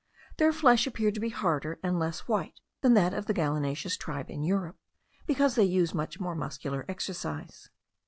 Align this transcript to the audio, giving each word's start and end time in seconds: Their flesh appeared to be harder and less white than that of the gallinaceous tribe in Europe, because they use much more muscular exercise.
Their 0.37 0.51
flesh 0.51 0.87
appeared 0.87 1.13
to 1.13 1.19
be 1.19 1.29
harder 1.29 1.77
and 1.83 1.99
less 1.99 2.21
white 2.21 2.59
than 2.81 2.95
that 2.95 3.13
of 3.13 3.27
the 3.27 3.35
gallinaceous 3.35 3.95
tribe 3.97 4.31
in 4.31 4.41
Europe, 4.41 4.79
because 5.27 5.53
they 5.53 5.63
use 5.63 5.93
much 5.93 6.19
more 6.19 6.33
muscular 6.33 6.85
exercise. 6.89 7.69